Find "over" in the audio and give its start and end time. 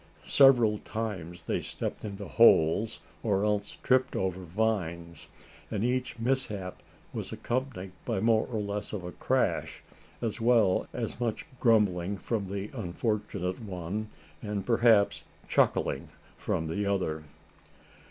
4.15-4.41